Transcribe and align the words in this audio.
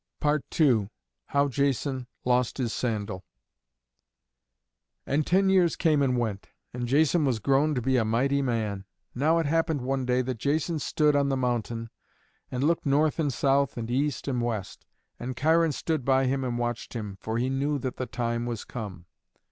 II 0.59 0.89
HOW 1.27 1.47
JASON 1.47 2.07
LOST 2.25 2.57
HIS 2.57 2.73
SANDAL 2.73 3.23
And 5.05 5.27
ten 5.27 5.47
years 5.47 5.75
came 5.75 6.01
and 6.01 6.17
went, 6.17 6.49
and 6.73 6.87
Jason 6.87 7.23
was 7.23 7.37
grown 7.37 7.75
to 7.75 7.83
be 7.83 7.97
a 7.97 8.03
mighty 8.03 8.41
man. 8.41 8.85
Now 9.13 9.37
it 9.37 9.45
happened 9.45 9.81
one 9.81 10.07
day 10.07 10.23
that 10.23 10.39
Jason 10.39 10.79
stood 10.79 11.15
on 11.15 11.29
the 11.29 11.37
mountain, 11.37 11.91
and 12.49 12.63
looked 12.63 12.87
north 12.87 13.19
and 13.19 13.31
south 13.31 13.77
and 13.77 13.91
east 13.91 14.27
and 14.27 14.41
west. 14.41 14.87
And 15.19 15.37
Cheiron 15.37 15.71
stood 15.71 16.03
by 16.03 16.25
him 16.25 16.43
and 16.43 16.57
watched 16.57 16.95
him, 16.95 17.19
for 17.21 17.37
he 17.37 17.51
knew 17.51 17.77
that 17.77 17.97
the 17.97 18.07
time 18.07 18.47
was 18.47 18.65
come. 18.65 19.05